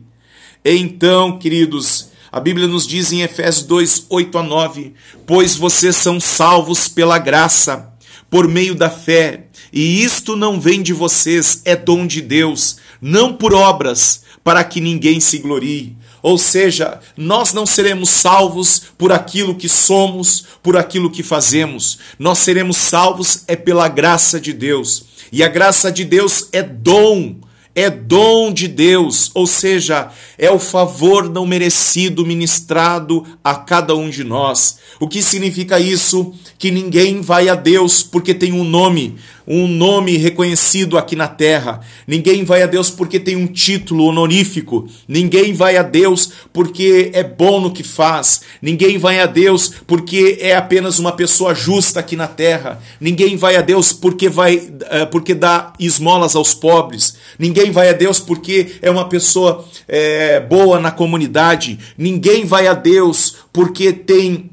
Então, 0.62 1.38
queridos, 1.38 2.11
a 2.30 2.38
Bíblia 2.38 2.69
nos 2.69 2.87
diz 2.87 3.12
em 3.12 3.23
Efésios 3.23 3.64
2, 3.64 4.07
8 4.11 4.38
a 4.38 4.42
9: 4.42 4.92
Pois 5.26 5.57
vocês 5.57 5.97
são 5.97 6.21
salvos 6.21 6.87
pela 6.87 7.19
graça 7.19 7.89
por 8.30 8.49
meio 8.49 8.75
da 8.75 8.88
fé. 8.88 9.46
E 9.72 10.02
isto 10.02 10.37
não 10.37 10.60
vem 10.60 10.80
de 10.80 10.92
vocês, 10.92 11.60
é 11.64 11.76
dom 11.76 12.06
de 12.06 12.22
Deus, 12.22 12.76
não 13.00 13.34
por 13.34 13.52
obras, 13.52 14.22
para 14.42 14.64
que 14.64 14.80
ninguém 14.80 15.20
se 15.20 15.38
glorie. 15.38 15.96
Ou 16.22 16.38
seja, 16.38 17.00
nós 17.16 17.52
não 17.52 17.66
seremos 17.66 18.10
salvos 18.10 18.82
por 18.96 19.12
aquilo 19.12 19.54
que 19.54 19.68
somos, 19.68 20.44
por 20.62 20.76
aquilo 20.76 21.10
que 21.10 21.22
fazemos. 21.22 21.99
Nós 22.18 22.38
seremos 22.38 22.76
salvos 22.76 23.42
é 23.49 23.56
pela 23.56 23.88
graça 23.88 24.40
de 24.40 24.52
Deus. 24.52 25.04
E 25.32 25.42
a 25.42 25.49
graça 25.49 25.90
de 25.90 26.04
Deus 26.04 26.49
é 26.52 26.62
dom 26.62 27.37
é 27.74 27.88
dom 27.88 28.52
de 28.52 28.66
Deus, 28.66 29.30
ou 29.32 29.46
seja, 29.46 30.10
é 30.36 30.50
o 30.50 30.58
favor 30.58 31.28
não 31.28 31.46
merecido 31.46 32.26
ministrado 32.26 33.24
a 33.44 33.54
cada 33.54 33.94
um 33.94 34.10
de 34.10 34.24
nós. 34.24 34.78
O 34.98 35.06
que 35.06 35.22
significa 35.22 35.78
isso? 35.78 36.34
Que 36.58 36.70
ninguém 36.70 37.20
vai 37.20 37.48
a 37.48 37.54
Deus 37.54 38.02
porque 38.02 38.34
tem 38.34 38.52
um 38.52 38.64
nome, 38.64 39.16
um 39.47 39.66
nome 39.66 40.16
reconhecido 40.16 40.97
aqui 40.99 41.16
na 41.16 41.28
terra. 41.28 41.80
Ninguém 42.06 42.44
vai 42.44 42.62
a 42.62 42.66
Deus 42.66 42.90
porque 42.90 43.18
tem 43.18 43.37
um 43.37 43.47
título 43.47 44.04
honorífico. 44.04 44.88
Ninguém 45.09 45.52
vai 45.52 45.76
a 45.76 45.82
Deus 45.82 46.32
porque 46.52 47.11
é 47.12 47.23
bom 47.23 47.61
no 47.61 47.73
que 47.73 47.82
faz. 47.82 48.42
Ninguém 48.61 48.99
vai 48.99 49.20
a 49.20 49.26
Deus 49.26 49.73
porque 49.87 50.38
é 50.40 50.54
apenas 50.54 50.99
uma 50.99 51.12
pessoa 51.12 51.54
justa 51.54 52.00
aqui 52.00 52.16
na 52.16 52.26
terra. 52.26 52.80
Ninguém 53.00 53.37
vai 53.37 53.56
a 53.56 53.61
Deus 53.61 53.92
porque 53.92 54.28
vai 54.28 54.70
eh, 54.90 55.06
porque 55.06 55.35
dá 55.35 55.73
esmolas 55.78 56.37
aos 56.37 56.54
pobres. 56.54 57.16
Ninguém 57.38 57.70
vai 57.70 57.88
a 57.88 57.92
Deus 57.92 58.20
porque 58.20 58.75
é 58.82 58.90
uma 58.90 59.09
pessoa 59.09 59.64
é, 59.88 60.40
boa 60.40 60.78
na 60.78 60.90
comunidade. 60.90 61.78
Ninguém 61.97 62.44
vai 62.44 62.66
a 62.66 62.75
Deus 62.75 63.37
porque 63.52 63.92
tem 63.92 64.50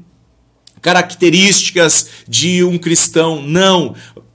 características 0.80 2.08
de 2.26 2.64
um 2.64 2.78
cristão. 2.78 3.42
Não, 3.42 3.94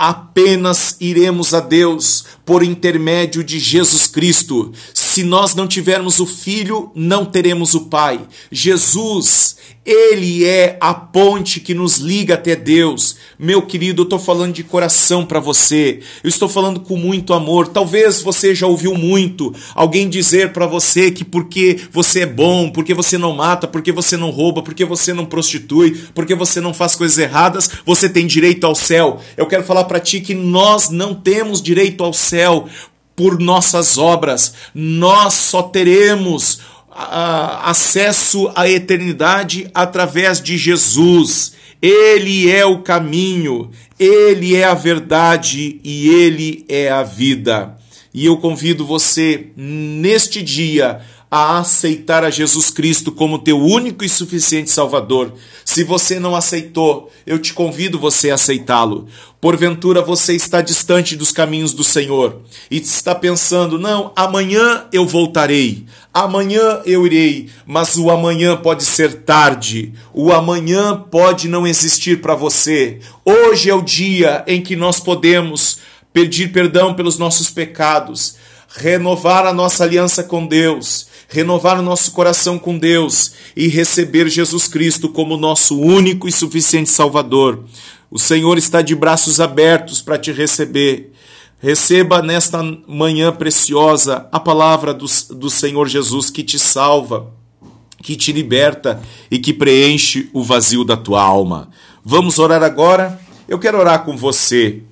apenas 0.09 0.97
iremos 0.99 1.53
a 1.53 1.61
Deus 1.61 2.25
por 2.45 2.61
intermédio 2.61 3.41
de 3.41 3.57
Jesus 3.57 4.05
Cristo. 4.05 4.73
Se 4.93 5.23
nós 5.23 5.55
não 5.55 5.67
tivermos 5.67 6.19
o 6.19 6.25
Filho, 6.25 6.91
não 6.93 7.23
teremos 7.23 7.73
o 7.73 7.81
Pai. 7.81 8.19
Jesus, 8.51 9.55
Ele 9.85 10.43
é 10.43 10.77
a 10.81 10.93
ponte 10.93 11.59
que 11.59 11.73
nos 11.73 11.97
liga 11.97 12.33
até 12.33 12.55
Deus. 12.55 13.15
Meu 13.39 13.61
querido, 13.61 14.01
eu 14.01 14.03
estou 14.03 14.19
falando 14.19 14.53
de 14.53 14.63
coração 14.63 15.25
para 15.25 15.39
você. 15.39 16.01
Eu 16.23 16.27
estou 16.27 16.49
falando 16.49 16.79
com 16.79 16.97
muito 16.97 17.33
amor. 17.33 17.67
Talvez 17.67 18.21
você 18.21 18.53
já 18.53 18.67
ouviu 18.67 18.95
muito 18.95 19.53
alguém 19.73 20.09
dizer 20.09 20.51
para 20.51 20.65
você 20.65 21.11
que 21.11 21.23
porque 21.23 21.79
você 21.91 22.21
é 22.21 22.25
bom, 22.25 22.69
porque 22.69 22.93
você 22.93 23.17
não 23.17 23.33
mata, 23.33 23.67
porque 23.67 23.91
você 23.91 24.17
não 24.17 24.31
rouba, 24.31 24.61
porque 24.61 24.83
você 24.83 25.13
não 25.13 25.25
prostitui, 25.25 25.97
porque 26.13 26.35
você 26.35 26.59
não 26.59 26.73
faz 26.73 26.95
coisas 26.95 27.17
erradas, 27.17 27.69
você 27.85 28.09
tem 28.09 28.27
direito 28.27 28.65
ao 28.65 28.75
céu. 28.75 29.21
Eu 29.37 29.45
quero 29.45 29.63
falar 29.63 29.85
para 29.85 29.92
ti 29.99 30.21
que 30.21 30.33
nós 30.33 30.89
não 30.89 31.13
temos 31.13 31.61
direito 31.61 32.03
ao 32.03 32.13
céu 32.13 32.67
por 33.15 33.39
nossas 33.39 33.97
obras. 33.97 34.53
Nós 34.73 35.33
só 35.33 35.63
teremos 35.63 36.59
acesso 36.91 38.51
à 38.55 38.69
eternidade 38.69 39.69
através 39.73 40.41
de 40.41 40.57
Jesus. 40.57 41.53
Ele 41.81 42.49
é 42.49 42.65
o 42.65 42.81
caminho, 42.81 43.69
ele 43.99 44.55
é 44.55 44.63
a 44.63 44.73
verdade 44.73 45.79
e 45.83 46.07
ele 46.07 46.65
é 46.69 46.89
a 46.89 47.03
vida. 47.03 47.77
E 48.13 48.25
eu 48.25 48.37
convido 48.37 48.85
você 48.85 49.47
neste 49.57 50.41
dia 50.41 51.01
a 51.35 51.57
aceitar 51.57 52.23
a 52.23 52.29
Jesus 52.29 52.69
Cristo 52.69 53.11
como 53.11 53.39
teu 53.39 53.59
único 53.59 54.05
e 54.05 54.09
suficiente 54.09 54.69
Salvador. 54.69 55.33
Se 55.65 55.83
você 55.83 56.19
não 56.19 56.35
aceitou, 56.35 57.11
eu 57.25 57.39
te 57.39 57.53
convido 57.55 57.97
você 57.97 58.29
a 58.29 58.35
aceitá-lo. 58.35 59.07
Porventura 59.41 60.03
você 60.03 60.35
está 60.35 60.61
distante 60.61 61.15
dos 61.15 61.31
caminhos 61.31 61.73
do 61.73 61.83
Senhor 61.83 62.43
e 62.69 62.77
está 62.77 63.15
pensando: 63.15 63.79
não, 63.79 64.13
amanhã 64.15 64.85
eu 64.93 65.07
voltarei, 65.07 65.87
amanhã 66.13 66.83
eu 66.85 67.03
irei, 67.03 67.49
mas 67.65 67.97
o 67.97 68.11
amanhã 68.11 68.55
pode 68.55 68.85
ser 68.85 69.23
tarde, 69.23 69.91
o 70.13 70.31
amanhã 70.31 70.95
pode 70.95 71.47
não 71.47 71.65
existir 71.65 72.21
para 72.21 72.35
você. 72.35 72.99
Hoje 73.25 73.71
é 73.71 73.73
o 73.73 73.81
dia 73.81 74.43
em 74.45 74.61
que 74.61 74.75
nós 74.75 74.99
podemos 74.99 75.79
pedir 76.13 76.51
perdão 76.51 76.93
pelos 76.93 77.17
nossos 77.17 77.49
pecados, 77.49 78.35
renovar 78.75 79.45
a 79.45 79.53
nossa 79.53 79.83
aliança 79.83 80.23
com 80.23 80.45
Deus 80.45 81.07
renovar 81.33 81.79
o 81.79 81.81
nosso 81.81 82.11
coração 82.11 82.59
com 82.59 82.77
Deus 82.77 83.33
e 83.55 83.67
receber 83.67 84.29
Jesus 84.29 84.67
Cristo 84.67 85.09
como 85.09 85.35
nosso 85.35 85.79
único 85.79 86.27
e 86.27 86.31
suficiente 86.31 86.91
Salvador. 86.91 87.63
O 88.11 88.19
Senhor 88.19 88.55
está 88.55 88.83
de 88.83 88.93
braços 88.93 89.39
abertos 89.39 89.99
para 89.99 90.19
te 90.19 90.31
receber. 90.31 91.11
Receba 91.59 92.21
nesta 92.21 92.61
manhã 92.87 93.31
preciosa 93.31 94.27
a 94.31 94.39
palavra 94.39 94.93
do, 94.93 95.07
do 95.31 95.49
Senhor 95.49 95.87
Jesus 95.87 96.29
que 96.29 96.43
te 96.43 96.59
salva, 96.59 97.31
que 98.03 98.15
te 98.15 98.31
liberta 98.31 99.01
e 99.31 99.39
que 99.39 99.53
preenche 99.53 100.29
o 100.33 100.43
vazio 100.43 100.83
da 100.83 100.95
tua 100.95 101.23
alma. 101.23 101.69
Vamos 102.05 102.37
orar 102.37 102.61
agora? 102.61 103.19
Eu 103.47 103.57
quero 103.57 103.79
orar 103.79 104.03
com 104.03 104.15
você. 104.15 104.83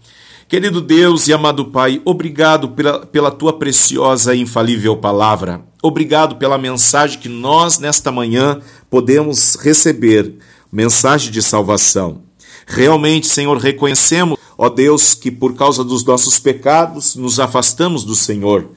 Querido 0.52 0.82
Deus 0.82 1.30
e 1.30 1.34
amado 1.34 1.64
Pai, 1.64 2.02
obrigado 2.04 2.68
pela, 2.72 3.06
pela 3.06 3.32
tua 3.32 3.54
preciosa 3.54 4.36
e 4.36 4.42
infalível 4.42 4.98
palavra. 4.98 5.62
Obrigado 5.82 6.36
pela 6.36 6.58
mensagem 6.58 7.18
que 7.18 7.30
nós, 7.30 7.80
nesta 7.80 8.12
manhã, 8.12 8.60
podemos 8.90 9.56
receber 9.56 10.34
mensagem 10.70 11.32
de 11.32 11.42
salvação. 11.42 12.24
Realmente, 12.68 13.28
Senhor, 13.28 13.58
reconhecemos, 13.60 14.38
ó 14.58 14.68
Deus, 14.68 15.14
que 15.14 15.32
por 15.32 15.56
causa 15.56 15.86
dos 15.86 16.04
nossos 16.04 16.38
pecados 16.38 17.16
nos 17.16 17.40
afastamos 17.40 18.04
do 18.04 18.14
Senhor. 18.14 18.72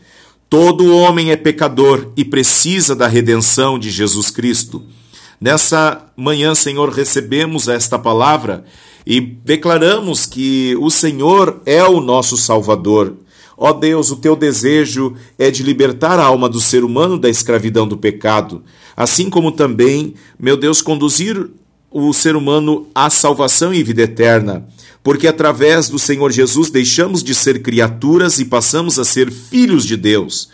Todo 0.49 0.95
homem 0.95 1.33
é 1.33 1.37
pecador 1.37 2.13
e 2.17 2.25
precisa 2.25 2.95
da 2.95 3.09
redenção 3.09 3.81
de 3.81 3.91
Jesus 3.91 4.31
Cristo. 4.31 4.81
Nessa 5.41 6.07
manhã, 6.17 6.55
Senhor, 6.55 6.91
recebemos 6.91 7.69
esta 7.69 7.99
palavra 7.99 8.65
e 9.07 9.21
declaramos 9.21 10.27
que 10.27 10.77
o 10.81 10.91
Senhor 10.91 11.61
é 11.67 11.83
o 11.85 12.01
nosso 12.01 12.37
Salvador. 12.37 13.17
Ó 13.57 13.73
Deus, 13.73 14.11
o 14.11 14.17
teu 14.17 14.35
desejo 14.35 15.15
é 15.39 15.51
de 15.51 15.63
libertar 15.63 16.19
a 16.19 16.25
alma 16.25 16.49
do 16.49 16.61
ser 16.61 16.85
humano 16.85 17.19
da 17.19 17.29
escravidão 17.29 17.87
do 17.87 17.97
pecado, 17.97 18.65
assim 18.97 19.31
como 19.31 19.53
também, 19.53 20.15
meu 20.39 20.57
Deus, 20.57 20.83
conduzir 20.83 21.51
o 21.91 22.13
ser 22.13 22.35
humano 22.35 22.89
à 22.93 23.09
salvação 23.09 23.73
e 23.73 23.83
vida 23.83 24.03
eterna, 24.03 24.67
porque 25.03 25.29
através 25.29 25.89
do 25.89 25.99
Senhor 25.99 26.33
Jesus 26.33 26.69
deixamos 26.69 27.23
de 27.23 27.35
ser 27.35 27.63
criaturas 27.63 28.41
e 28.41 28.45
passamos 28.45 28.99
a 28.99 29.05
ser 29.05 29.31
filhos 29.31 29.85
de 29.85 29.97
Deus. 29.97 30.49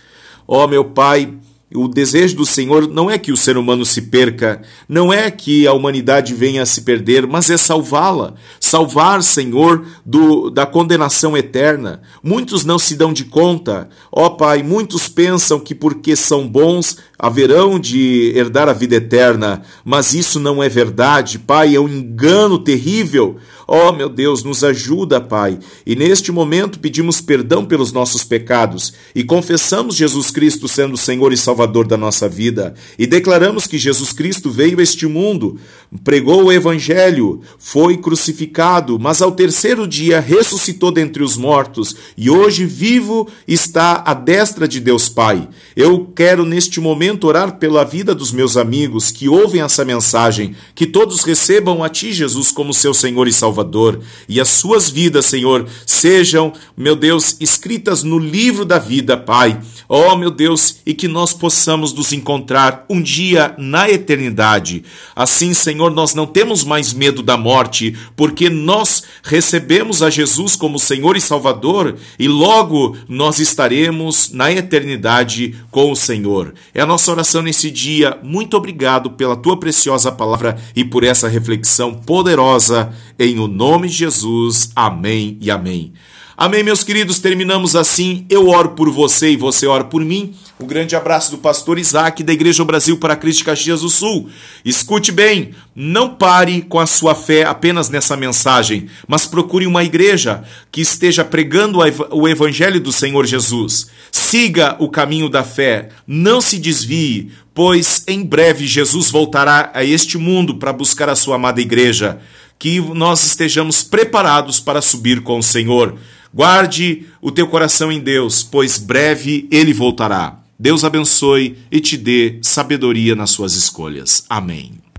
Ó 0.47 0.67
meu 0.67 0.85
Pai, 0.85 1.33
o 1.75 1.87
desejo 1.87 2.37
do 2.37 2.47
Senhor 2.47 2.89
não 2.89 3.09
é 3.09 3.17
que 3.17 3.31
o 3.31 3.37
ser 3.37 3.57
humano 3.57 3.85
se 3.85 4.03
perca, 4.03 4.61
não 4.89 5.13
é 5.13 5.31
que 5.31 5.67
a 5.67 5.73
humanidade 5.73 6.35
venha 6.35 6.63
a 6.63 6.67
se 6.67 6.83
perder, 6.83 7.27
mas 7.29 7.49
é 7.49 7.57
salvá-la. 7.57 8.35
Salvar, 8.59 9.23
Senhor, 9.23 9.85
do, 10.05 10.51
da 10.51 10.67
condenação 10.67 11.37
eterna. 11.37 12.03
Muitos 12.23 12.65
não 12.65 12.79
se 12.79 12.97
dão 12.97 13.13
de 13.13 13.25
conta. 13.25 13.89
Ó 14.11 14.31
Pai, 14.31 14.63
muitos 14.65 15.09
pensam 15.09 15.61
que 15.61 15.75
porque 15.75 16.17
são 16.17 16.49
bons 16.49 16.97
haverão 17.21 17.79
de 17.79 18.33
herdar 18.35 18.67
a 18.69 18.73
vida 18.73 18.97
eterna, 18.97 19.63
mas 19.85 20.15
isso 20.15 20.41
não 20.41 20.63
é 20.63 20.69
verdade. 20.69 21.39
Pai, 21.39 21.77
é 21.77 21.81
um 21.81 21.89
engano 21.89 22.59
terrível. 22.59 23.37
Oh, 23.73 23.93
meu 23.93 24.09
Deus, 24.09 24.43
nos 24.43 24.65
ajuda, 24.65 25.21
Pai. 25.21 25.57
E 25.87 25.95
neste 25.95 26.33
momento 26.33 26.81
pedimos 26.81 27.21
perdão 27.21 27.65
pelos 27.65 27.93
nossos 27.93 28.25
pecados 28.25 28.95
e 29.15 29.23
confessamos 29.23 29.95
Jesus 29.95 30.33
Cristo 30.33 30.67
sendo 30.67 30.95
o 30.95 30.99
Senhor 30.99 31.33
e 31.33 31.37
Salvador 31.37 31.87
da 31.87 31.97
nossa 31.97 32.29
vida. 32.29 32.75
E 32.99 33.07
declaramos 33.07 33.69
que 33.69 33.79
Jesus 33.79 34.13
Cristo 34.13 34.51
veio 34.51 34.81
a 34.81 34.83
este 34.83 35.07
mundo, 35.07 35.57
pregou 36.03 36.47
o 36.47 36.53
Evangelho, 36.53 37.43
foi 37.59 37.97
crucificado, 37.97 38.99
mas 38.99 39.23
ao 39.23 39.31
terceiro 39.31 39.87
dia 39.87 40.19
ressuscitou 40.19 40.91
dentre 40.91 41.23
os 41.23 41.37
mortos 41.37 41.95
e 42.17 42.29
hoje 42.29 42.65
vivo 42.65 43.29
está 43.47 44.03
à 44.05 44.15
destra 44.15 44.67
de 44.67 44.81
Deus 44.81 45.09
Pai. 45.09 45.49
Eu 45.77 46.07
quero 46.07 46.45
neste 46.45 46.81
momento 46.81 47.10
orar 47.23 47.57
pela 47.57 47.85
vida 47.85 48.15
dos 48.15 48.33
meus 48.33 48.57
amigos 48.57 49.11
que 49.11 49.29
ouvem 49.29 49.63
essa 49.63 49.85
mensagem, 49.85 50.55
que 50.75 50.87
todos 50.87 51.25
recebam 51.25 51.83
a 51.83 51.89
Ti, 51.89 52.13
Jesus, 52.13 52.51
como 52.53 52.75
seu 52.75 52.93
Senhor 52.93 53.27
e 53.27 53.33
Salvador. 53.33 54.01
E 54.29 54.41
as 54.41 54.49
suas 54.49 54.91
vidas, 54.91 55.27
Senhor, 55.27 55.67
sejam, 55.87 56.53
meu 56.77 56.95
Deus, 56.95 57.37
escritas 57.41 58.03
no 58.03 58.19
livro 58.19 58.65
da 58.65 58.79
vida, 58.79 59.17
Pai. 59.17 59.61
Oh, 59.89 60.15
meu 60.17 60.31
Deus, 60.31 60.77
e 60.87 60.95
que 60.95 61.09
nós 61.09 61.33
possamos 61.33 61.93
nos 61.93 62.13
encontrar 62.13 62.85
um 62.89 63.01
dia 63.03 63.55
na 63.59 63.91
eternidade. 63.91 64.85
Assim, 65.17 65.53
Senhor, 65.53 65.91
nós 65.91 66.15
não 66.15 66.27
temos 66.27 66.63
mais 66.63 66.93
medo 66.93 67.23
da 67.23 67.37
morte, 67.37 67.97
porque 68.15 68.49
nós 68.49 69.03
recebemos 69.23 70.03
a 70.03 70.11
Jesus 70.11 70.55
como 70.55 70.79
Senhor 70.79 71.17
e 71.17 71.21
Salvador, 71.21 71.97
e 72.19 72.29
logo 72.29 72.97
nós 73.09 73.39
estaremos 73.39 74.31
na 74.33 74.53
eternidade 74.53 75.57
com 75.71 75.91
o 75.91 75.97
Senhor. 75.97 76.55
É 76.75 76.83
a 76.83 76.87
nossa 76.87 77.00
oração 77.09 77.41
nesse 77.41 77.71
dia. 77.71 78.19
Muito 78.21 78.57
obrigado 78.57 79.11
pela 79.13 79.37
tua 79.37 79.57
preciosa 79.57 80.11
palavra 80.11 80.59
e 80.75 80.85
por 80.85 81.05
essa 81.05 81.29
reflexão 81.29 81.95
poderosa 81.95 82.93
em 83.17 83.39
o 83.39 83.47
nome 83.47 83.89
de 83.89 83.95
Jesus. 83.95 84.73
Amém 84.75 85.39
e 85.41 85.49
amém. 85.53 85.93
Amém, 86.37 86.65
meus 86.65 86.83
queridos. 86.83 87.21
Terminamos 87.21 87.77
assim. 87.77 88.27
Eu 88.29 88.49
oro 88.49 88.71
por 88.71 88.91
você 88.91 89.31
e 89.31 89.37
você 89.37 89.67
ora 89.67 89.85
por 89.85 90.05
mim. 90.05 90.35
Um 90.63 90.67
grande 90.67 90.95
abraço 90.95 91.31
do 91.31 91.39
pastor 91.39 91.79
Isaac 91.79 92.23
da 92.23 92.35
Igreja 92.35 92.63
Brasil 92.63 92.99
para 92.99 93.17
Cristo 93.17 93.47
Caxias 93.47 93.81
do 93.81 93.89
Sul. 93.89 94.29
Escute 94.63 95.11
bem, 95.11 95.55
não 95.75 96.15
pare 96.15 96.61
com 96.61 96.79
a 96.79 96.85
sua 96.85 97.15
fé 97.15 97.45
apenas 97.45 97.89
nessa 97.89 98.15
mensagem, 98.15 98.87
mas 99.09 99.27
procure 99.27 99.67
uma 99.67 99.83
igreja 99.83 100.45
que 100.71 100.83
esteja 100.83 101.25
pregando 101.25 101.79
o 102.11 102.29
evangelho 102.29 102.79
do 102.79 102.93
Senhor 102.93 103.25
Jesus. 103.25 103.87
Siga 104.13 104.77
o 104.79 104.91
caminho 104.91 105.31
da 105.31 105.43
fé, 105.43 105.89
não 106.07 106.43
se 106.43 106.59
desvie, 106.59 107.33
pois 107.55 108.05
em 108.07 108.23
breve 108.23 108.67
Jesus 108.67 109.11
voltará 109.11 109.71
a 109.73 109.83
este 109.83 110.19
mundo 110.19 110.57
para 110.57 110.75
buscar 110.75 111.09
a 111.09 111.17
sua 111.17 111.37
amada 111.37 111.63
igreja 111.63 112.21
que 112.59 112.79
nós 112.81 113.25
estejamos 113.25 113.83
preparados 113.83 114.61
para 114.61 114.83
subir 114.83 115.23
com 115.23 115.39
o 115.39 115.43
Senhor. 115.43 115.97
Guarde 116.35 117.07
o 117.23 117.31
teu 117.33 117.49
coração 117.49 117.91
em 117.91 117.99
Deus, 117.99 118.43
pois 118.43 118.77
breve 118.77 119.49
ele 119.51 119.73
voltará. 119.73 120.40
Deus 120.61 120.85
abençoe 120.85 121.57
e 121.73 121.81
te 121.81 121.97
dê 121.97 122.39
sabedoria 122.43 123.17
nas 123.17 123.31
suas 123.31 123.55
escolhas. 123.55 124.27
Amém. 124.29 124.81